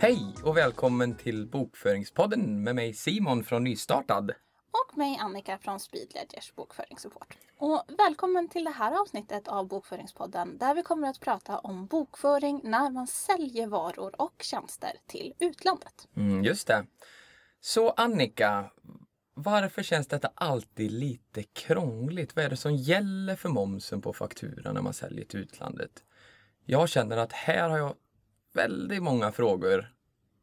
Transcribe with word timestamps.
Hej 0.00 0.34
och 0.42 0.56
välkommen 0.56 1.16
till 1.16 1.46
Bokföringspodden 1.46 2.62
med 2.62 2.74
mig 2.74 2.94
Simon 2.94 3.44
från 3.44 3.64
Nystartad. 3.64 4.30
Och 4.70 4.98
mig 4.98 5.18
Annika 5.20 5.58
från 5.58 5.80
Speedledgers 5.80 6.54
bokföringssupport. 6.54 7.36
Och 7.58 7.84
välkommen 7.98 8.48
till 8.48 8.64
det 8.64 8.70
här 8.70 9.00
avsnittet 9.00 9.48
av 9.48 9.68
Bokföringspodden 9.68 10.58
där 10.58 10.74
vi 10.74 10.82
kommer 10.82 11.08
att 11.08 11.20
prata 11.20 11.58
om 11.58 11.86
bokföring 11.86 12.60
när 12.64 12.90
man 12.90 13.06
säljer 13.06 13.66
varor 13.66 14.20
och 14.20 14.34
tjänster 14.40 14.92
till 15.06 15.34
utlandet. 15.38 16.08
Mm, 16.16 16.44
just 16.44 16.66
det. 16.66 16.86
Så 17.60 17.90
Annika, 17.90 18.70
varför 19.34 19.82
känns 19.82 20.06
detta 20.06 20.30
alltid 20.34 20.90
lite 20.90 21.42
krångligt? 21.42 22.36
Vad 22.36 22.44
är 22.44 22.50
det 22.50 22.56
som 22.56 22.74
gäller 22.76 23.36
för 23.36 23.48
momsen 23.48 24.02
på 24.02 24.12
fakturan 24.12 24.74
när 24.74 24.82
man 24.82 24.94
säljer 24.94 25.24
till 25.24 25.40
utlandet? 25.40 26.04
Jag 26.64 26.88
känner 26.88 27.16
att 27.16 27.32
här 27.32 27.68
har 27.68 27.78
jag 27.78 27.94
väldigt 28.56 29.02
många 29.02 29.32
frågor 29.32 29.92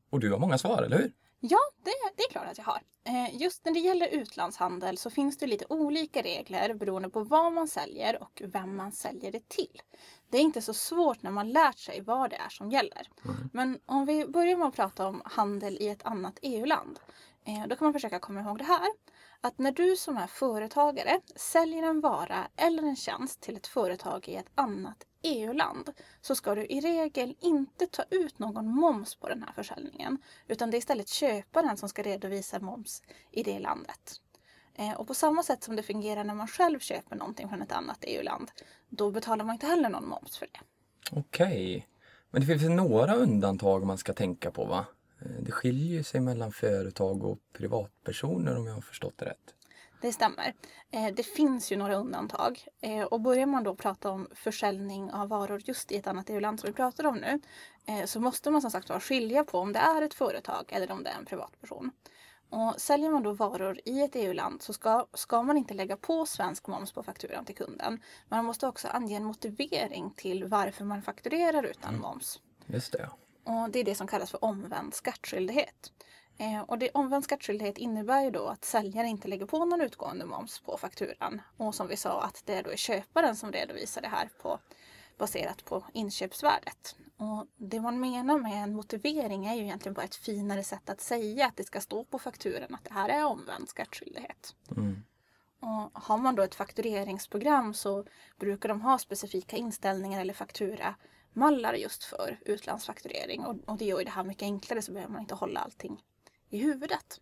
och 0.09 0.19
du 0.19 0.31
har 0.31 0.39
många 0.39 0.57
svar, 0.57 0.83
eller 0.83 0.97
hur? 0.97 1.11
Ja, 1.39 1.59
det, 1.83 1.91
det 2.15 2.23
är 2.23 2.31
klart 2.31 2.47
att 2.51 2.57
jag 2.57 2.65
har. 2.65 2.81
Eh, 3.05 3.41
just 3.41 3.65
när 3.65 3.73
det 3.73 3.79
gäller 3.79 4.07
utlandshandel 4.07 4.97
så 4.97 5.09
finns 5.09 5.37
det 5.37 5.47
lite 5.47 5.65
olika 5.69 6.21
regler 6.21 6.73
beroende 6.73 7.09
på 7.09 7.23
vad 7.23 7.53
man 7.53 7.67
säljer 7.67 8.23
och 8.23 8.41
vem 8.45 8.75
man 8.75 8.91
säljer 8.91 9.31
det 9.31 9.49
till. 9.49 9.81
Det 10.29 10.37
är 10.37 10.41
inte 10.41 10.61
så 10.61 10.73
svårt 10.73 11.21
när 11.21 11.31
man 11.31 11.49
lärt 11.49 11.77
sig 11.77 12.01
vad 12.01 12.29
det 12.29 12.35
är 12.35 12.49
som 12.49 12.71
gäller. 12.71 13.07
Mm. 13.25 13.49
Men 13.53 13.79
om 13.85 14.05
vi 14.05 14.27
börjar 14.27 14.57
med 14.57 14.67
att 14.67 14.75
prata 14.75 15.07
om 15.07 15.21
handel 15.25 15.77
i 15.79 15.89
ett 15.89 16.05
annat 16.05 16.39
EU-land. 16.41 16.99
Eh, 17.45 17.67
då 17.67 17.75
kan 17.75 17.85
man 17.85 17.93
försöka 17.93 18.19
komma 18.19 18.41
ihåg 18.41 18.57
det 18.57 18.63
här. 18.63 18.89
Att 19.41 19.57
när 19.57 19.71
du 19.71 19.95
som 19.95 20.17
är 20.17 20.27
företagare 20.27 21.19
säljer 21.35 21.83
en 21.83 22.01
vara 22.01 22.47
eller 22.55 22.83
en 22.83 22.95
tjänst 22.95 23.41
till 23.41 23.55
ett 23.55 23.67
företag 23.67 24.27
i 24.27 24.35
ett 24.35 24.51
annat 24.55 25.03
EU-land 25.23 25.89
så 26.21 26.35
ska 26.35 26.55
du 26.55 26.65
i 26.65 26.81
regel 26.81 27.35
inte 27.39 27.87
ta 27.87 28.03
ut 28.09 28.39
någon 28.39 28.67
moms 28.67 29.15
på 29.15 29.29
den 29.29 29.43
här 29.43 29.53
försäljningen. 29.53 30.17
Utan 30.47 30.71
det 30.71 30.77
är 30.77 30.79
istället 30.79 31.09
köparen 31.09 31.77
som 31.77 31.89
ska 31.89 32.03
redovisa 32.03 32.59
moms 32.59 33.01
i 33.31 33.43
det 33.43 33.59
landet. 33.59 34.21
Eh, 34.75 34.93
och 34.93 35.07
på 35.07 35.13
samma 35.13 35.43
sätt 35.43 35.63
som 35.63 35.75
det 35.75 35.83
fungerar 35.83 36.23
när 36.23 36.33
man 36.33 36.47
själv 36.47 36.79
köper 36.79 37.15
någonting 37.15 37.49
från 37.49 37.61
ett 37.61 37.71
annat 37.71 38.03
EU-land, 38.07 38.51
då 38.89 39.11
betalar 39.11 39.45
man 39.45 39.55
inte 39.55 39.67
heller 39.67 39.89
någon 39.89 40.09
moms 40.09 40.37
för 40.37 40.47
det. 40.51 40.59
Okej. 41.19 41.87
Men 42.31 42.41
det 42.41 42.47
finns 42.47 42.63
några 42.63 43.15
undantag 43.15 43.85
man 43.85 43.97
ska 43.97 44.13
tänka 44.13 44.51
på 44.51 44.65
va? 44.65 44.85
Eh, 45.21 45.31
det 45.41 45.51
skiljer 45.51 45.97
ju 45.97 46.03
sig 46.03 46.21
mellan 46.21 46.51
företag 46.51 47.23
och 47.23 47.39
privatpersoner 47.53 48.57
om 48.57 48.67
jag 48.67 48.73
har 48.73 48.81
förstått 48.81 49.17
det 49.17 49.25
rätt. 49.25 49.42
Det 50.03 50.13
stämmer. 50.13 50.53
Eh, 50.91 51.07
det 51.15 51.23
finns 51.23 51.71
ju 51.71 51.77
några 51.77 51.95
undantag. 51.95 52.65
Eh, 52.81 53.03
och 53.03 53.21
börjar 53.21 53.45
man 53.45 53.63
då 53.63 53.75
prata 53.75 54.09
om 54.09 54.27
försäljning 54.35 55.11
av 55.11 55.29
varor 55.29 55.61
just 55.65 55.91
i 55.91 55.95
ett 55.95 56.07
annat 56.07 56.29
EU-land 56.29 56.59
som 56.59 56.67
vi 56.67 56.73
pratar 56.73 57.05
om 57.05 57.15
nu. 57.15 57.39
Eh, 57.85 58.05
så 58.05 58.19
måste 58.19 58.51
man 58.51 58.61
som 58.61 58.71
sagt 58.71 58.89
var 58.89 58.99
skilja 58.99 59.43
på 59.43 59.59
om 59.59 59.73
det 59.73 59.79
är 59.79 60.01
ett 60.01 60.13
företag 60.13 60.65
eller 60.69 60.91
om 60.91 61.03
det 61.03 61.09
är 61.09 61.17
en 61.17 61.25
privatperson. 61.25 61.91
Och 62.49 62.81
säljer 62.81 63.09
man 63.11 63.23
då 63.23 63.33
varor 63.33 63.79
i 63.85 64.01
ett 64.01 64.15
EU-land 64.15 64.61
så 64.61 64.73
ska, 64.73 65.07
ska 65.13 65.43
man 65.43 65.57
inte 65.57 65.73
lägga 65.73 65.97
på 65.97 66.25
svensk 66.25 66.67
moms 66.67 66.91
på 66.91 67.03
fakturan 67.03 67.45
till 67.45 67.55
kunden. 67.55 68.01
Man 68.29 68.45
måste 68.45 68.67
också 68.67 68.87
ange 68.87 69.15
en 69.15 69.23
motivering 69.23 70.13
till 70.15 70.45
varför 70.45 70.85
man 70.85 71.01
fakturerar 71.01 71.63
utan 71.63 71.99
moms. 71.99 72.39
Just 72.65 72.91
det. 72.91 73.09
Och 73.43 73.69
det 73.69 73.79
är 73.79 73.83
det 73.83 73.95
som 73.95 74.07
kallas 74.07 74.31
för 74.31 74.45
omvänd 74.45 74.93
skattskyldighet. 74.93 75.91
Eh, 76.37 76.61
och 76.61 76.77
det 76.77 76.89
omvänd 76.89 77.23
skattskyldighet 77.23 77.77
innebär 77.77 78.21
ju 78.23 78.31
då 78.31 78.47
att 78.47 78.65
säljaren 78.65 79.09
inte 79.09 79.27
lägger 79.27 79.45
på 79.45 79.65
någon 79.65 79.81
utgående 79.81 80.25
moms 80.25 80.59
på 80.59 80.77
fakturan. 80.77 81.41
Och 81.57 81.75
som 81.75 81.87
vi 81.87 81.97
sa 81.97 82.21
att 82.21 82.43
det 82.45 82.61
då 82.61 82.69
är 82.69 82.75
köparen 82.75 83.35
som 83.35 83.51
redovisar 83.51 84.01
det 84.01 84.07
här 84.07 84.29
på, 84.41 84.59
baserat 85.17 85.65
på 85.65 85.83
inköpsvärdet. 85.93 86.95
Och 87.17 87.47
det 87.57 87.81
man 87.81 87.99
menar 87.99 88.37
med 88.37 88.63
en 88.63 88.75
motivering 88.75 89.45
är 89.45 89.55
ju 89.55 89.63
egentligen 89.63 89.93
bara 89.93 90.05
ett 90.05 90.15
finare 90.15 90.63
sätt 90.63 90.89
att 90.89 91.01
säga 91.01 91.45
att 91.45 91.57
det 91.57 91.63
ska 91.63 91.81
stå 91.81 92.03
på 92.03 92.19
fakturan 92.19 92.75
att 92.75 92.83
det 92.83 92.93
här 92.93 93.09
är 93.09 93.25
omvänd 93.25 93.69
skattskyldighet. 93.69 94.55
Mm. 94.77 95.03
Och 95.59 96.03
har 96.03 96.17
man 96.17 96.35
då 96.35 96.43
ett 96.43 96.55
faktureringsprogram 96.55 97.73
så 97.73 98.05
brukar 98.39 98.69
de 98.69 98.81
ha 98.81 98.97
specifika 98.97 99.57
inställningar 99.57 100.21
eller 100.21 100.33
fakturamallar 100.33 101.73
just 101.73 102.03
för 102.03 102.39
utlandsfakturering. 102.45 103.45
Och, 103.45 103.55
och 103.65 103.77
det 103.77 103.85
gör 103.85 103.99
ju 103.99 104.05
det 104.05 104.11
här 104.11 104.23
mycket 104.23 104.43
enklare 104.43 104.81
så 104.81 104.91
behöver 104.91 105.11
man 105.11 105.21
inte 105.21 105.35
hålla 105.35 105.59
allting 105.59 106.01
i 106.53 106.57
huvudet. 106.57 107.21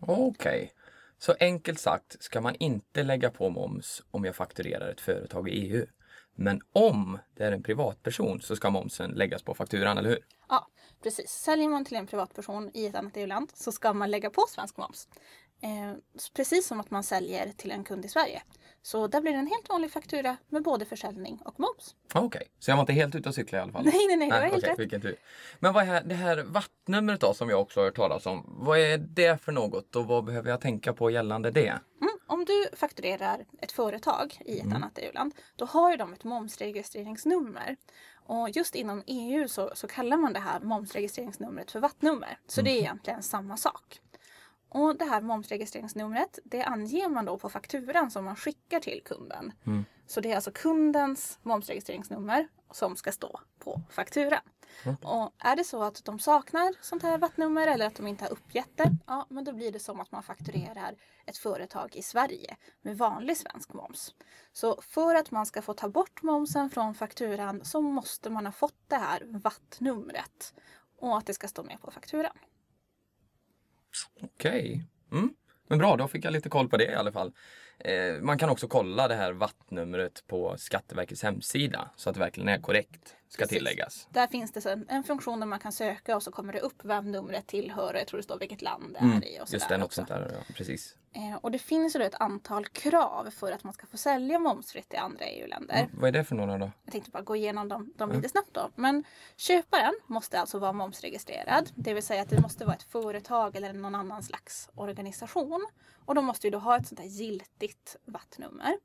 Okej. 0.00 0.72
Så 1.18 1.34
enkelt 1.40 1.80
sagt 1.80 2.22
ska 2.22 2.40
man 2.40 2.54
inte 2.54 3.02
lägga 3.02 3.30
på 3.30 3.50
moms 3.50 4.02
om 4.10 4.24
jag 4.24 4.36
fakturerar 4.36 4.88
ett 4.88 5.00
företag 5.00 5.48
i 5.48 5.52
EU. 5.52 5.86
Men 6.34 6.60
om 6.72 7.18
det 7.34 7.44
är 7.44 7.52
en 7.52 7.62
privatperson 7.62 8.40
så 8.40 8.56
ska 8.56 8.70
momsen 8.70 9.10
läggas 9.10 9.42
på 9.42 9.54
fakturan, 9.54 9.98
eller 9.98 10.08
hur? 10.08 10.18
Ja, 10.48 10.68
precis. 11.02 11.30
Säljer 11.30 11.68
man 11.68 11.84
till 11.84 11.96
en 11.96 12.06
privatperson 12.06 12.70
i 12.74 12.86
ett 12.86 12.94
annat 12.94 13.16
EU-land 13.16 13.50
så 13.54 13.72
ska 13.72 13.92
man 13.92 14.10
lägga 14.10 14.30
på 14.30 14.44
svensk 14.48 14.76
moms. 14.76 15.08
Eh, 15.62 15.96
precis 16.34 16.66
som 16.66 16.80
att 16.80 16.90
man 16.90 17.02
säljer 17.02 17.52
till 17.52 17.70
en 17.70 17.84
kund 17.84 18.04
i 18.04 18.08
Sverige. 18.08 18.42
Så 18.82 19.06
där 19.06 19.20
blir 19.20 19.32
det 19.32 19.38
en 19.38 19.46
helt 19.46 19.68
vanlig 19.68 19.90
faktura 19.92 20.36
med 20.48 20.62
både 20.62 20.84
försäljning 20.84 21.42
och 21.44 21.60
moms. 21.60 21.94
Okej, 22.14 22.42
så 22.58 22.70
jag 22.70 22.76
var 22.76 22.82
inte 22.82 22.92
helt 22.92 23.14
ute 23.14 23.28
och 23.28 23.34
cykla 23.34 23.58
i 23.58 23.60
alla 23.60 23.72
fall? 23.72 23.84
Nej, 23.84 24.06
nej, 24.08 24.16
nej, 24.16 24.28
du 24.28 24.34
har 24.34 24.42
helt 24.42 24.54
okej, 24.56 24.70
rätt. 24.70 24.78
vilken 24.78 25.00
tur. 25.00 25.16
Men 25.58 25.72
vad 25.72 25.88
är 25.88 26.02
det 26.02 26.14
här 26.14 26.42
vattnumret 26.42 27.20
då 27.20 27.34
som 27.34 27.50
jag 27.50 27.60
också 27.60 27.80
har 27.80 27.84
hört 27.84 27.96
talas 27.96 28.26
om? 28.26 28.44
Vad 28.58 28.78
är 28.78 28.98
det 28.98 29.42
för 29.42 29.52
något 29.52 29.96
och 29.96 30.06
vad 30.06 30.24
behöver 30.24 30.50
jag 30.50 30.60
tänka 30.60 30.92
på 30.92 31.10
gällande 31.10 31.50
det? 31.50 31.68
Mm, 32.00 32.18
om 32.26 32.44
du 32.44 32.68
fakturerar 32.76 33.44
ett 33.60 33.72
företag 33.72 34.38
i 34.44 34.58
ett 34.60 34.74
annat 34.74 34.98
EU-land, 34.98 35.34
då 35.56 35.64
har 35.64 35.90
ju 35.90 35.96
de 35.96 36.12
ett 36.12 36.24
momsregistreringsnummer. 36.24 37.76
Och 38.26 38.50
just 38.50 38.74
inom 38.74 39.02
EU 39.06 39.48
så, 39.48 39.70
så 39.74 39.86
kallar 39.86 40.16
man 40.16 40.32
det 40.32 40.40
här 40.40 40.60
momsregistreringsnumret 40.60 41.70
för 41.70 41.80
vattnummer. 41.80 42.38
Så 42.46 42.62
det 42.62 42.70
är 42.70 42.78
egentligen 42.78 43.22
samma 43.22 43.56
sak. 43.56 44.00
Och 44.70 44.96
det 44.96 45.04
här 45.04 45.20
momsregistreringsnumret, 45.20 46.38
det 46.44 46.62
anger 46.62 47.08
man 47.08 47.24
då 47.24 47.38
på 47.38 47.48
fakturan 47.48 48.10
som 48.10 48.24
man 48.24 48.36
skickar 48.36 48.80
till 48.80 49.02
kunden. 49.04 49.52
Så 50.06 50.20
det 50.20 50.30
är 50.32 50.34
alltså 50.36 50.50
kundens 50.54 51.38
momsregistreringsnummer 51.42 52.48
som 52.70 52.96
ska 52.96 53.12
stå 53.12 53.40
på 53.58 53.80
fakturan. 53.90 54.40
Och 55.02 55.34
är 55.38 55.56
det 55.56 55.64
så 55.64 55.82
att 55.82 56.04
de 56.04 56.18
saknar 56.18 56.74
sånt 56.80 57.02
här 57.02 57.18
vattnummer 57.18 57.66
eller 57.66 57.86
att 57.86 57.94
de 57.94 58.06
inte 58.06 58.24
har 58.24 58.32
uppgett 58.32 58.76
det, 58.76 58.90
ja 59.06 59.26
men 59.30 59.44
då 59.44 59.52
blir 59.52 59.72
det 59.72 59.78
som 59.78 60.00
att 60.00 60.12
man 60.12 60.22
fakturerar 60.22 60.96
ett 61.26 61.36
företag 61.36 61.96
i 61.96 62.02
Sverige 62.02 62.56
med 62.82 62.98
vanlig 62.98 63.36
svensk 63.36 63.72
moms. 63.72 64.14
Så 64.52 64.82
för 64.82 65.14
att 65.14 65.30
man 65.30 65.46
ska 65.46 65.62
få 65.62 65.74
ta 65.74 65.88
bort 65.88 66.22
momsen 66.22 66.70
från 66.70 66.94
fakturan 66.94 67.64
så 67.64 67.80
måste 67.80 68.30
man 68.30 68.46
ha 68.46 68.52
fått 68.52 68.88
det 68.88 68.96
här 68.96 69.22
vattnumret 69.24 70.54
och 70.98 71.18
att 71.18 71.26
det 71.26 71.34
ska 71.34 71.48
stå 71.48 71.62
med 71.62 71.80
på 71.80 71.90
fakturan. 71.90 72.36
Okej. 74.40 74.84
Mm. 75.12 75.30
Men 75.68 75.78
bra, 75.78 75.96
då 75.96 76.08
fick 76.08 76.24
jag 76.24 76.32
lite 76.32 76.48
koll 76.48 76.68
på 76.68 76.76
det 76.76 76.84
i 76.84 76.94
alla 76.94 77.12
fall. 77.12 77.32
Eh, 77.78 78.14
man 78.22 78.38
kan 78.38 78.50
också 78.50 78.68
kolla 78.68 79.08
det 79.08 79.14
här 79.14 79.32
vattnumret 79.32 80.24
på 80.26 80.54
Skatteverkets 80.58 81.22
hemsida 81.22 81.90
så 81.96 82.10
att 82.10 82.14
det 82.14 82.20
verkligen 82.20 82.48
är 82.48 82.58
korrekt, 82.60 83.16
ska 83.28 83.42
Precis. 83.42 83.58
tilläggas. 83.58 84.08
Där 84.10 84.26
finns 84.26 84.52
det 84.52 84.60
sen 84.60 84.86
en 84.88 85.04
funktion 85.04 85.40
där 85.40 85.46
man 85.46 85.58
kan 85.58 85.72
söka 85.72 86.16
och 86.16 86.22
så 86.22 86.30
kommer 86.32 86.52
det 86.52 86.60
upp 86.60 86.84
vem 86.84 87.12
numret 87.12 87.46
tillhör. 87.46 87.94
Jag 87.94 88.06
tror 88.06 88.18
det 88.18 88.22
står 88.24 88.38
vilket 88.38 88.62
land 88.62 88.92
det 88.92 88.98
är 88.98 89.02
Mm, 89.04 89.22
i. 89.22 89.40
Och 89.40 89.52
just 89.52 89.68
det, 89.68 89.76
något 89.78 89.84
också. 89.86 89.96
sånt 89.96 90.08
där. 90.08 90.30
Ja, 90.34 90.54
precis. 90.54 90.96
Eh, 91.12 91.36
och 91.36 91.50
det 91.50 91.58
finns 91.58 91.96
ju 91.96 92.02
ett 92.02 92.20
antal 92.20 92.66
krav 92.66 93.30
för 93.30 93.52
att 93.52 93.64
man 93.64 93.72
ska 93.72 93.86
få 93.86 93.96
sälja 93.96 94.38
momsfritt 94.38 94.94
i 94.94 94.96
andra 94.96 95.24
EU-länder. 95.24 95.88
Vad 95.92 96.08
är 96.08 96.12
det 96.12 96.24
för 96.24 96.34
några 96.34 96.58
då? 96.58 96.70
Jag 96.84 96.92
tänkte 96.92 97.10
bara 97.10 97.22
gå 97.22 97.36
igenom 97.36 97.68
dem, 97.68 97.92
dem 97.96 98.12
lite 98.12 98.28
snabbt 98.28 98.50
då. 98.52 98.70
Men 98.74 99.04
köparen 99.36 99.94
måste 100.06 100.40
alltså 100.40 100.58
vara 100.58 100.72
momsregistrerad. 100.72 101.70
Det 101.74 101.94
vill 101.94 102.02
säga 102.02 102.22
att 102.22 102.30
det 102.30 102.40
måste 102.40 102.64
vara 102.64 102.76
ett 102.76 102.82
företag 102.82 103.56
eller 103.56 103.72
någon 103.72 103.94
annan 103.94 104.22
slags 104.22 104.68
organisation. 104.74 105.66
Och 106.04 106.14
de 106.14 106.24
måste 106.24 106.46
ju 106.46 106.50
då 106.50 106.58
ha 106.58 106.76
ett 106.76 106.88
sånt 106.88 107.00
här 107.00 107.06
giltigt 107.06 107.96
vattnummer. 108.04 108.76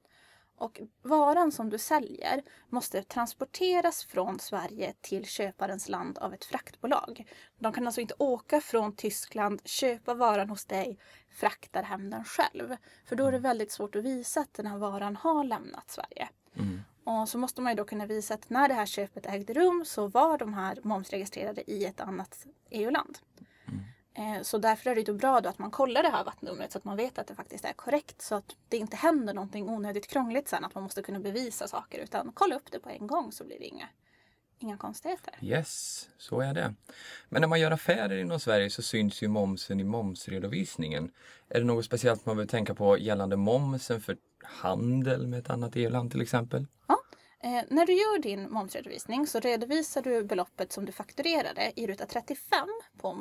Och 0.58 0.82
varan 1.02 1.52
som 1.52 1.70
du 1.70 1.78
säljer 1.78 2.44
måste 2.70 3.04
transporteras 3.04 4.06
från 4.06 4.40
Sverige 4.40 4.94
till 5.02 5.26
köparens 5.26 5.90
land 5.90 6.18
av 6.18 6.34
ett 6.34 6.46
fraktbolag. 6.46 7.26
De 7.60 7.74
kan 7.74 7.86
alltså 7.86 8.02
inte 8.02 8.14
åka 8.18 8.62
från 8.62 8.96
Tyskland, 8.96 9.62
köpa 9.66 10.14
varan 10.14 10.50
hos 10.50 10.66
dig, 10.66 11.00
frakta 11.30 11.82
hem 11.82 12.10
den 12.10 12.24
själv. 12.24 12.76
För 13.06 13.16
då 13.16 13.26
är 13.26 13.32
det 13.32 13.40
väldigt 13.40 13.72
svårt 13.72 13.96
att 13.96 14.04
visa 14.04 14.40
att 14.40 14.54
den 14.54 14.68
här 14.68 14.78
varan 14.78 15.16
har 15.16 15.44
lämnat 15.44 15.92
Sverige. 15.92 16.30
Och 17.04 17.30
så 17.30 17.38
måste 17.38 17.62
man 17.62 17.72
ju 17.72 17.76
då 17.76 17.86
kunna 17.86 18.06
visa 18.06 18.34
att 18.34 18.50
när 18.50 18.68
det 18.68 18.74
här 18.74 18.86
köpet 18.86 19.26
ägde 19.26 19.54
rum 19.54 19.84
så 19.86 20.08
var 20.08 20.38
de 20.38 20.54
här 20.54 20.80
momsregistrerade 20.84 21.72
i 21.72 21.86
ett 21.86 22.02
annat 22.02 22.46
EU-land. 22.70 23.18
Eh, 24.18 24.42
Så 24.42 24.58
därför 24.58 24.90
är 24.90 24.96
det 24.96 25.08
ju 25.08 25.14
bra 25.14 25.42
då 25.42 25.50
att 25.50 25.60
man 25.60 25.72
kollar 25.72 26.04
det 26.04 26.10
här 26.10 26.24
vattnumret 26.24 26.72
så 26.72 26.78
att 26.78 26.86
man 26.86 26.98
vet 26.98 27.20
att 27.20 27.28
det 27.28 27.36
faktiskt 27.36 27.66
är 27.66 27.74
korrekt. 27.74 28.22
Så 28.22 28.36
att 28.36 28.56
det 28.70 28.78
inte 28.78 28.96
händer 28.96 29.34
någonting 29.34 29.70
onödigt 29.70 30.08
krångligt 30.08 30.48
sen 30.48 30.66
att 30.66 30.76
man 30.76 30.84
måste 30.84 31.02
kunna 31.02 31.20
bevisa 31.20 31.68
saker. 31.68 32.00
Utan 32.00 32.32
kolla 32.34 32.56
upp 32.56 32.72
det 32.72 32.80
på 32.80 32.90
en 32.90 33.08
gång 33.08 33.32
så 33.32 33.44
blir 33.44 33.60
det 33.60 33.66
inga, 33.66 33.88
inga 34.60 34.78
konstigheter. 34.78 35.34
Yes, 35.42 36.10
så 36.18 36.40
är 36.42 36.54
det. 36.54 36.74
Men 37.30 37.42
när 37.42 37.48
man 37.48 37.60
gör 37.60 37.72
affärer 37.72 38.18
inom 38.18 38.40
Sverige 38.40 38.70
så 38.70 38.82
syns 38.82 39.22
ju 39.22 39.28
momsen 39.28 39.80
i 39.80 39.84
momsredovisningen. 39.84 41.12
Är 41.50 41.60
det 41.60 41.66
något 41.66 41.86
speciellt 41.86 42.26
man 42.26 42.36
behöver 42.36 42.50
tänka 42.52 42.76
på 42.76 42.98
gällande 42.98 43.36
momsen 43.38 44.02
för 44.02 44.18
handel 44.44 45.28
med 45.28 45.40
ett 45.40 45.50
annat 45.50 45.76
EU-land 45.76 46.12
till 46.12 46.22
exempel? 46.22 46.68
Ja, 46.88 46.98
Eh, 47.44 47.64
när 47.70 47.86
du 47.86 47.94
gör 47.94 48.20
din 48.20 48.52
momsredovisning 48.52 49.28
så 49.28 49.40
redovisar 49.40 50.02
du 50.02 50.24
beloppet 50.24 50.72
som 50.72 50.86
du 50.86 50.92
fakturerade 50.92 51.72
i 51.76 51.88
ruta 51.88 52.06
35 52.06 52.68
på 52.98 53.14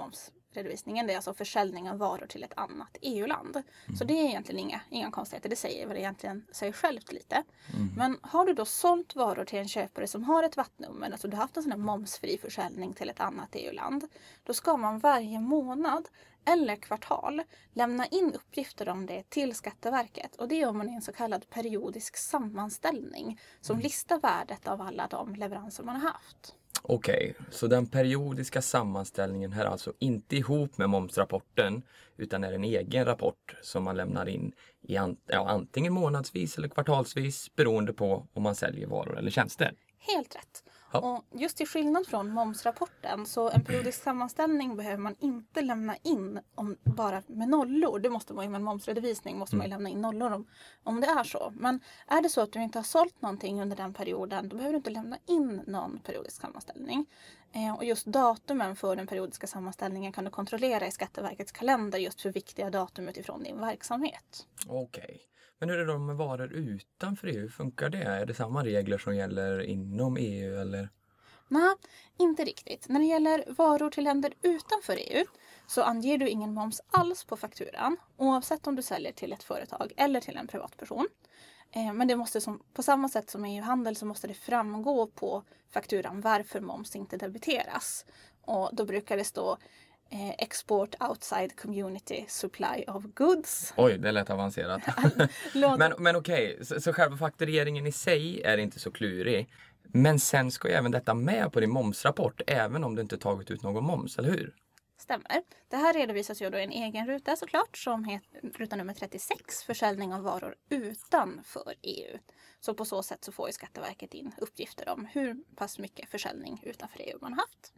momsredovisningen. 0.54 1.06
Det 1.06 1.12
är 1.12 1.16
alltså 1.16 1.34
försäljning 1.34 1.90
av 1.90 1.98
varor 1.98 2.26
till 2.26 2.44
ett 2.44 2.52
annat 2.56 2.96
EU-land. 3.02 3.56
Mm. 3.56 3.96
Så 3.96 4.04
det 4.04 4.14
är 4.14 4.24
egentligen 4.24 4.60
inga, 4.60 4.80
inga 4.90 5.10
konstigheter. 5.10 5.48
Det 5.48 5.56
säger 5.56 5.86
väl 5.86 5.96
egentligen 5.96 6.46
sig 6.52 6.72
självt 6.72 7.12
lite. 7.12 7.42
Mm. 7.74 7.92
Men 7.96 8.18
har 8.22 8.46
du 8.46 8.54
då 8.54 8.64
sålt 8.64 9.16
varor 9.16 9.44
till 9.44 9.58
en 9.58 9.68
köpare 9.68 10.06
som 10.06 10.24
har 10.24 10.42
ett 10.42 10.56
vattnummer, 10.56 11.10
alltså 11.10 11.28
du 11.28 11.36
har 11.36 11.42
haft 11.42 11.56
en 11.56 11.62
sån 11.62 11.72
här 11.72 11.78
momsfri 11.78 12.38
försäljning 12.38 12.92
till 12.92 13.10
ett 13.10 13.20
annat 13.20 13.48
EU-land. 13.52 14.08
Då 14.44 14.54
ska 14.54 14.76
man 14.76 14.98
varje 14.98 15.40
månad 15.40 16.08
eller 16.46 16.76
kvartal 16.76 17.42
lämna 17.72 18.06
in 18.06 18.32
uppgifter 18.34 18.88
om 18.88 19.06
det 19.06 19.30
till 19.30 19.54
Skatteverket 19.54 20.36
och 20.36 20.48
det 20.48 20.56
gör 20.56 20.72
man 20.72 20.90
i 20.90 20.94
en 20.94 21.02
så 21.02 21.12
kallad 21.12 21.50
periodisk 21.50 22.16
sammanställning 22.16 23.40
som 23.60 23.74
mm. 23.74 23.82
listar 23.82 24.18
värdet 24.18 24.68
av 24.68 24.80
alla 24.80 25.06
de 25.06 25.34
leveranser 25.34 25.84
man 25.84 25.96
har 25.96 26.10
haft. 26.10 26.54
Okej, 26.88 27.34
okay, 27.38 27.46
så 27.50 27.66
den 27.66 27.86
periodiska 27.86 28.62
sammanställningen 28.62 29.52
hör 29.52 29.64
alltså 29.64 29.92
inte 29.98 30.36
ihop 30.36 30.78
med 30.78 30.90
momsrapporten 30.90 31.82
utan 32.16 32.44
är 32.44 32.52
en 32.52 32.64
egen 32.64 33.04
rapport 33.04 33.56
som 33.62 33.84
man 33.84 33.96
lämnar 33.96 34.28
in 34.28 34.52
i 34.82 34.96
an 34.96 35.16
ja, 35.26 35.48
antingen 35.48 35.92
månadsvis 35.92 36.58
eller 36.58 36.68
kvartalsvis 36.68 37.54
beroende 37.56 37.92
på 37.92 38.26
om 38.32 38.42
man 38.42 38.54
säljer 38.54 38.86
varor 38.86 39.18
eller 39.18 39.30
tjänster. 39.30 39.74
Helt 39.98 40.36
rätt. 40.36 40.64
Ja. 40.94 41.00
Och 41.00 41.40
just 41.40 41.56
till 41.56 41.66
skillnad 41.66 42.06
från 42.06 42.30
momsrapporten 42.30 43.26
så 43.26 43.50
en 43.50 43.64
periodisk 43.64 44.02
sammanställning 44.02 44.76
behöver 44.76 44.96
man 44.96 45.14
inte 45.20 45.62
lämna 45.62 45.96
in 46.02 46.40
om, 46.54 46.76
bara 46.84 47.22
med 47.26 47.48
nollor. 47.48 47.98
Det 47.98 48.10
måste 48.10 48.34
man 48.34 48.44
ju 48.44 48.50
med 48.50 48.58
en 48.58 48.64
momsredovisning 48.64 49.38
måste 49.38 49.56
man 49.56 49.66
mm. 49.66 49.76
lämna 49.76 49.88
in 49.88 50.02
nollor 50.02 50.32
om, 50.32 50.46
om 50.82 51.00
det 51.00 51.06
är 51.06 51.24
så. 51.24 51.52
Men 51.56 51.80
är 52.06 52.22
det 52.22 52.28
så 52.28 52.40
att 52.40 52.52
du 52.52 52.62
inte 52.62 52.78
har 52.78 52.84
sålt 52.84 53.22
någonting 53.22 53.62
under 53.62 53.76
den 53.76 53.94
perioden 53.94 54.48
då 54.48 54.56
behöver 54.56 54.72
du 54.72 54.76
inte 54.76 54.90
lämna 54.90 55.18
in 55.26 55.62
någon 55.66 55.98
periodisk 55.98 56.40
sammanställning. 56.40 57.06
Eh, 57.54 57.74
och 57.74 57.84
just 57.84 58.06
datumen 58.06 58.76
för 58.76 58.96
den 58.96 59.06
periodiska 59.06 59.46
sammanställningen 59.46 60.12
kan 60.12 60.24
du 60.24 60.30
kontrollera 60.30 60.86
i 60.86 60.90
Skatteverkets 60.90 61.52
kalender 61.52 61.98
just 61.98 62.20
för 62.20 62.32
viktiga 62.32 62.70
datum 62.70 63.08
utifrån 63.08 63.42
din 63.42 63.60
verksamhet. 63.60 64.46
Okej. 64.66 65.04
Okay. 65.04 65.18
Men 65.58 65.68
hur 65.68 65.78
är 65.78 65.86
det 65.86 65.92
då 65.92 65.98
med 65.98 66.16
varor 66.16 66.52
utanför 66.52 67.28
EU? 67.28 67.48
Funkar 67.48 67.88
det? 67.88 68.02
Är 68.02 68.26
det 68.26 68.34
samma 68.34 68.64
regler 68.64 68.98
som 68.98 69.16
gäller 69.16 69.60
inom 69.60 70.16
EU 70.16 70.60
eller? 70.60 70.88
Nej, 71.48 71.74
inte 72.18 72.44
riktigt. 72.44 72.88
När 72.88 73.00
det 73.00 73.06
gäller 73.06 73.44
varor 73.48 73.90
till 73.90 74.04
länder 74.04 74.34
utanför 74.42 74.98
EU 75.10 75.24
så 75.66 75.82
anger 75.82 76.18
du 76.18 76.28
ingen 76.28 76.54
moms 76.54 76.80
alls 76.90 77.24
på 77.24 77.36
fakturan 77.36 77.96
oavsett 78.16 78.66
om 78.66 78.76
du 78.76 78.82
säljer 78.82 79.12
till 79.12 79.32
ett 79.32 79.42
företag 79.42 79.92
eller 79.96 80.20
till 80.20 80.36
en 80.36 80.46
privatperson. 80.46 81.08
Eh, 81.74 81.92
men 81.92 82.08
det 82.08 82.16
måste 82.16 82.40
som, 82.40 82.62
på 82.74 82.82
samma 82.82 83.08
sätt 83.08 83.30
som 83.30 83.44
EU-handel 83.44 83.96
så 83.96 84.06
måste 84.06 84.26
det 84.26 84.34
framgå 84.34 85.06
på 85.06 85.42
fakturan 85.70 86.20
varför 86.20 86.60
moms 86.60 86.96
inte 86.96 87.16
debiteras. 87.16 88.04
Och 88.40 88.70
då 88.72 88.84
brukar 88.84 89.16
det 89.16 89.24
stå 89.24 89.58
eh, 90.10 90.30
export 90.38 90.94
outside 91.00 91.56
community 91.56 92.24
supply 92.28 92.84
of 92.86 93.04
goods. 93.14 93.74
Oj, 93.76 93.98
det 93.98 94.12
lät 94.12 94.30
avancerat. 94.30 94.82
men 95.78 95.92
men 95.98 96.16
okej, 96.16 96.52
okay. 96.52 96.64
så, 96.64 96.80
så 96.80 96.92
själva 96.92 97.16
faktureringen 97.16 97.86
i 97.86 97.92
sig 97.92 98.42
är 98.42 98.58
inte 98.58 98.80
så 98.80 98.90
klurig. 98.90 99.48
Men 99.82 100.20
sen 100.20 100.50
ska 100.50 100.68
ju 100.68 100.74
även 100.74 100.90
detta 100.90 101.14
med 101.14 101.52
på 101.52 101.60
din 101.60 101.70
momsrapport 101.70 102.40
även 102.46 102.84
om 102.84 102.94
du 102.94 103.02
inte 103.02 103.18
tagit 103.18 103.50
ut 103.50 103.62
någon 103.62 103.84
moms, 103.84 104.18
eller 104.18 104.30
hur? 104.30 104.54
Stämmer. 105.04 105.42
Det 105.68 105.76
här 105.76 105.92
redovisas 105.92 106.42
ju 106.42 106.50
då 106.50 106.58
i 106.58 106.64
en 106.64 106.72
egen 106.72 107.06
ruta 107.06 107.36
såklart 107.36 107.76
som 107.76 108.04
heter 108.04 108.40
ruta 108.54 108.76
nummer 108.76 108.94
36, 108.94 109.62
försäljning 109.62 110.14
av 110.14 110.22
varor 110.22 110.54
utanför 110.68 111.74
EU. 111.82 112.18
Så 112.60 112.74
på 112.74 112.84
så 112.84 113.02
sätt 113.02 113.24
så 113.24 113.32
får 113.32 113.48
ju 113.48 113.52
Skatteverket 113.52 114.14
in 114.14 114.32
uppgifter 114.38 114.88
om 114.88 115.06
hur 115.12 115.36
pass 115.56 115.78
mycket 115.78 116.10
försäljning 116.10 116.60
utanför 116.62 117.00
EU 117.00 117.18
man 117.20 117.32
haft. 117.32 117.72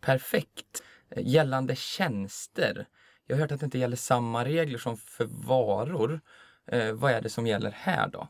Perfekt. 0.00 0.82
Gällande 1.16 1.76
tjänster. 1.76 2.88
Jag 3.26 3.36
har 3.36 3.40
hört 3.40 3.52
att 3.52 3.60
det 3.60 3.66
inte 3.66 3.78
gäller 3.78 3.96
samma 3.96 4.44
regler 4.44 4.78
som 4.78 4.96
för 4.96 5.24
varor. 5.46 6.20
Eh, 6.66 6.92
vad 6.92 7.12
är 7.12 7.20
det 7.20 7.30
som 7.30 7.46
gäller 7.46 7.70
här 7.70 8.08
då? 8.08 8.28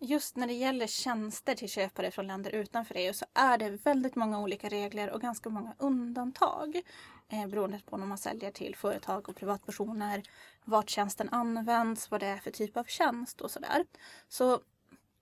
Just 0.00 0.36
när 0.36 0.46
det 0.46 0.52
gäller 0.52 0.86
tjänster 0.86 1.54
till 1.54 1.68
köpare 1.68 2.10
från 2.10 2.26
länder 2.26 2.50
utanför 2.50 2.94
EU 2.94 3.12
så 3.12 3.26
är 3.34 3.58
det 3.58 3.70
väldigt 3.70 4.14
många 4.14 4.40
olika 4.40 4.68
regler 4.68 5.10
och 5.10 5.20
ganska 5.20 5.50
många 5.50 5.74
undantag. 5.78 6.82
Eh, 7.28 7.46
beroende 7.46 7.80
på 7.84 7.96
om 7.96 8.08
man 8.08 8.18
säljer 8.18 8.50
till 8.50 8.76
företag 8.76 9.28
och 9.28 9.36
privatpersoner, 9.36 10.22
vart 10.64 10.90
tjänsten 10.90 11.28
används, 11.28 12.10
vad 12.10 12.20
det 12.20 12.26
är 12.26 12.38
för 12.38 12.50
typ 12.50 12.76
av 12.76 12.84
tjänst 12.84 13.40
och 13.40 13.50
sådär. 13.50 13.84
Så 14.28 14.60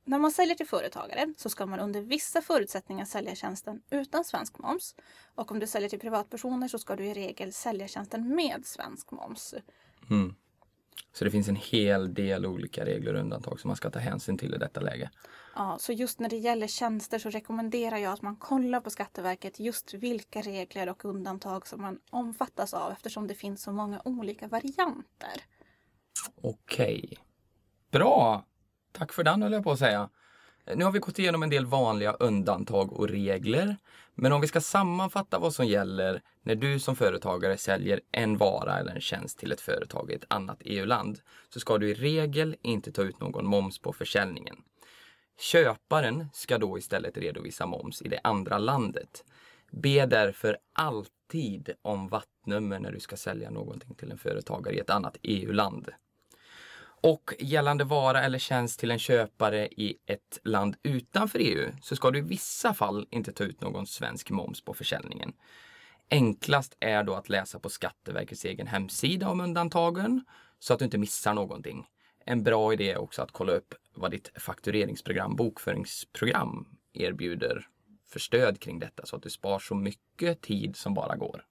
när 0.04 0.18
man 0.18 0.30
säljer 0.30 0.54
till 0.54 0.66
företagare 0.66 1.34
så 1.36 1.48
ska 1.48 1.66
man 1.66 1.80
under 1.80 2.00
vissa 2.00 2.42
förutsättningar 2.42 3.04
sälja 3.04 3.34
tjänsten 3.34 3.82
utan 3.90 4.24
svensk 4.24 4.58
moms. 4.58 4.94
Och 5.34 5.50
om 5.50 5.58
du 5.58 5.66
säljer 5.66 5.88
till 5.88 6.00
privatpersoner 6.00 6.68
så 6.68 6.78
ska 6.78 6.96
du 6.96 7.06
i 7.06 7.14
regel 7.14 7.52
sälja 7.52 7.88
tjänsten 7.88 8.34
med 8.34 8.66
svensk 8.66 9.10
moms. 9.10 9.54
Mm. 10.10 10.34
Så 11.12 11.24
det 11.24 11.30
finns 11.30 11.48
en 11.48 11.56
hel 11.56 12.14
del 12.14 12.46
olika 12.46 12.84
regler 12.84 13.14
och 13.14 13.20
undantag 13.20 13.60
som 13.60 13.68
man 13.68 13.76
ska 13.76 13.90
ta 13.90 13.98
hänsyn 13.98 14.38
till 14.38 14.54
i 14.54 14.58
detta 14.58 14.80
läge. 14.80 15.10
Ja, 15.54 15.76
så 15.80 15.92
just 15.92 16.20
när 16.20 16.28
det 16.28 16.36
gäller 16.36 16.66
tjänster 16.66 17.18
så 17.18 17.30
rekommenderar 17.30 17.96
jag 17.96 18.12
att 18.12 18.22
man 18.22 18.36
kollar 18.36 18.80
på 18.80 18.90
Skatteverket 18.90 19.60
just 19.60 19.94
vilka 19.94 20.40
regler 20.40 20.88
och 20.88 21.04
undantag 21.04 21.66
som 21.66 21.82
man 21.82 21.98
omfattas 22.10 22.74
av 22.74 22.92
eftersom 22.92 23.26
det 23.26 23.34
finns 23.34 23.62
så 23.62 23.72
många 23.72 24.02
olika 24.04 24.48
varianter. 24.48 25.42
Okej. 26.42 27.18
Bra! 27.90 28.44
Tack 28.92 29.12
för 29.12 29.24
den 29.24 29.42
höll 29.42 29.52
jag 29.52 29.64
på 29.64 29.72
att 29.72 29.78
säga. 29.78 30.10
Nu 30.74 30.84
har 30.84 30.92
vi 30.92 30.98
gått 30.98 31.18
igenom 31.18 31.42
en 31.42 31.50
del 31.50 31.66
vanliga 31.66 32.12
undantag 32.12 32.92
och 32.92 33.08
regler. 33.08 33.76
Men 34.14 34.32
om 34.32 34.40
vi 34.40 34.46
ska 34.46 34.60
sammanfatta 34.60 35.38
vad 35.38 35.54
som 35.54 35.66
gäller 35.66 36.22
när 36.42 36.54
du 36.54 36.78
som 36.78 36.96
företagare 36.96 37.56
säljer 37.56 38.00
en 38.12 38.36
vara 38.36 38.78
eller 38.78 38.94
en 38.94 39.00
tjänst 39.00 39.38
till 39.38 39.52
ett 39.52 39.60
företag 39.60 40.10
i 40.10 40.14
ett 40.14 40.24
annat 40.28 40.58
EU-land 40.60 41.20
så 41.48 41.60
ska 41.60 41.78
du 41.78 41.90
i 41.90 41.94
regel 41.94 42.56
inte 42.62 42.92
ta 42.92 43.02
ut 43.02 43.20
någon 43.20 43.46
moms 43.46 43.78
på 43.78 43.92
försäljningen. 43.92 44.56
Köparen 45.38 46.28
ska 46.32 46.58
då 46.58 46.78
istället 46.78 47.18
redovisa 47.18 47.66
moms 47.66 48.02
i 48.02 48.08
det 48.08 48.20
andra 48.24 48.58
landet. 48.58 49.24
Be 49.70 50.06
därför 50.06 50.58
alltid 50.72 51.70
om 51.82 52.08
vattnummer 52.08 52.78
när 52.78 52.92
du 52.92 53.00
ska 53.00 53.16
sälja 53.16 53.50
någonting 53.50 53.94
till 53.94 54.10
en 54.10 54.18
företagare 54.18 54.74
i 54.74 54.78
ett 54.78 54.90
annat 54.90 55.16
EU-land. 55.22 55.88
Och 57.06 57.34
gällande 57.38 57.84
vara 57.84 58.22
eller 58.22 58.38
tjänst 58.38 58.80
till 58.80 58.90
en 58.90 58.98
köpare 58.98 59.66
i 59.66 59.98
ett 60.06 60.40
land 60.44 60.76
utanför 60.82 61.38
EU 61.38 61.72
så 61.82 61.96
ska 61.96 62.10
du 62.10 62.18
i 62.18 62.22
vissa 62.22 62.74
fall 62.74 63.06
inte 63.10 63.32
ta 63.32 63.44
ut 63.44 63.60
någon 63.60 63.86
svensk 63.86 64.30
moms 64.30 64.60
på 64.60 64.74
försäljningen. 64.74 65.32
Enklast 66.10 66.76
är 66.80 67.02
då 67.02 67.14
att 67.14 67.28
läsa 67.28 67.58
på 67.58 67.68
Skatteverkets 67.68 68.44
egen 68.44 68.66
hemsida 68.66 69.28
om 69.28 69.40
undantagen 69.40 70.24
så 70.58 70.72
att 70.72 70.78
du 70.78 70.84
inte 70.84 70.98
missar 70.98 71.34
någonting. 71.34 71.86
En 72.24 72.42
bra 72.42 72.72
idé 72.72 72.90
är 72.90 72.98
också 72.98 73.22
att 73.22 73.32
kolla 73.32 73.52
upp 73.52 73.74
vad 73.94 74.10
ditt 74.10 74.30
faktureringsprogram, 74.34 75.36
bokföringsprogram 75.36 76.66
erbjuder 76.92 77.66
för 78.08 78.20
stöd 78.20 78.60
kring 78.60 78.78
detta 78.78 79.06
så 79.06 79.16
att 79.16 79.22
du 79.22 79.30
spar 79.30 79.58
så 79.58 79.74
mycket 79.74 80.40
tid 80.40 80.76
som 80.76 80.94
bara 80.94 81.16
går. 81.16 81.44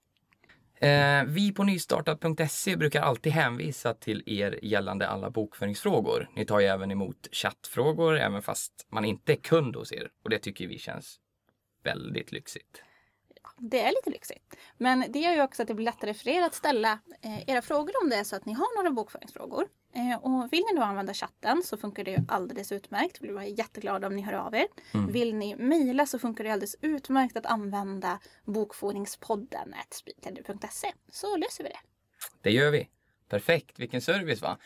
Eh, 0.79 1.23
vi 1.27 1.51
på 1.51 1.63
nystartat.se 1.63 2.75
brukar 2.75 3.01
alltid 3.01 3.31
hänvisa 3.31 3.93
till 3.93 4.23
er 4.25 4.59
gällande 4.61 5.07
alla 5.07 5.29
bokföringsfrågor. 5.29 6.29
Ni 6.35 6.45
tar 6.45 6.59
ju 6.59 6.65
även 6.65 6.91
emot 6.91 7.27
chattfrågor 7.31 8.17
även 8.17 8.41
fast 8.41 8.85
man 8.89 9.05
inte 9.05 9.33
är 9.33 9.37
kund 9.37 9.75
hos 9.75 9.93
er 9.93 10.09
och 10.23 10.29
det 10.29 10.39
tycker 10.39 10.67
vi 10.67 10.79
känns 10.79 11.19
väldigt 11.83 12.31
lyxigt. 12.31 12.81
Det 13.57 13.81
är 13.81 13.89
lite 13.89 14.09
lyxigt. 14.09 14.55
Men 14.77 15.05
det 15.09 15.19
gör 15.19 15.33
ju 15.33 15.41
också 15.41 15.61
att 15.61 15.67
det 15.67 15.73
blir 15.73 15.85
lättare 15.85 16.13
för 16.13 16.29
er 16.29 16.41
att 16.41 16.53
ställa 16.53 16.99
eh, 17.21 17.49
era 17.49 17.61
frågor 17.61 17.93
om 18.03 18.09
det 18.09 18.15
är 18.15 18.23
så 18.23 18.35
att 18.35 18.45
ni 18.45 18.53
har 18.53 18.77
några 18.77 18.91
bokföringsfrågor. 18.91 19.67
Eh, 19.95 20.17
och 20.21 20.53
vill 20.53 20.63
ni 20.71 20.79
då 20.79 20.81
använda 20.81 21.13
chatten 21.13 21.63
så 21.63 21.77
funkar 21.77 22.03
det 22.03 22.25
alldeles 22.27 22.71
utmärkt. 22.71 23.17
Vi 23.21 23.27
blir 23.27 23.59
jätteglada 23.59 24.07
om 24.07 24.15
ni 24.15 24.21
hör 24.21 24.33
av 24.33 24.55
er. 24.55 24.67
Mm. 24.93 25.11
Vill 25.11 25.35
ni 25.35 25.55
mejla 25.55 26.05
så 26.05 26.19
funkar 26.19 26.43
det 26.43 26.49
alldeles 26.49 26.75
utmärkt 26.81 27.37
att 27.37 27.45
använda 27.45 28.19
bokföringspodden 28.43 29.73
spritleder.se 29.89 30.91
så 31.11 31.37
löser 31.37 31.63
vi 31.63 31.69
det. 31.69 31.79
Det 32.41 32.51
gör 32.51 32.71
vi. 32.71 32.89
Perfekt, 33.29 33.79
vilken 33.79 34.01
service 34.01 34.41
va? 34.41 34.57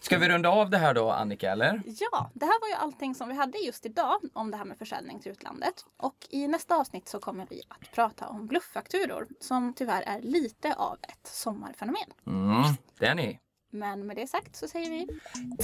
Ska 0.00 0.18
vi 0.18 0.28
runda 0.28 0.48
av 0.48 0.70
det 0.70 0.78
här 0.78 0.94
då 0.94 1.10
Annika 1.10 1.52
eller? 1.52 1.82
Ja, 1.84 2.30
det 2.34 2.44
här 2.44 2.60
var 2.60 2.68
ju 2.68 2.74
allting 2.74 3.14
som 3.14 3.28
vi 3.28 3.34
hade 3.34 3.58
just 3.58 3.86
idag 3.86 4.20
om 4.32 4.50
det 4.50 4.56
här 4.56 4.64
med 4.64 4.78
försäljning 4.78 5.20
till 5.20 5.32
utlandet. 5.32 5.84
Och 5.96 6.26
i 6.30 6.48
nästa 6.48 6.76
avsnitt 6.76 7.08
så 7.08 7.20
kommer 7.20 7.46
vi 7.50 7.62
att 7.68 7.92
prata 7.92 8.28
om 8.28 8.46
blufffakturor 8.46 9.26
som 9.40 9.74
tyvärr 9.74 10.02
är 10.02 10.20
lite 10.20 10.74
av 10.74 10.98
ett 11.02 11.26
sommarfenomen. 11.26 12.10
Mm, 12.26 12.62
det 12.98 13.06
är 13.06 13.14
ni. 13.14 13.40
Men 13.70 14.06
med 14.06 14.16
det 14.16 14.26
sagt 14.26 14.56
så 14.56 14.68
säger 14.68 14.90
vi 14.90 15.06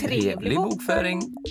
trevlig, 0.00 0.22
trevlig 0.22 0.56
bokföring. 0.56 1.20
bokföring. 1.20 1.44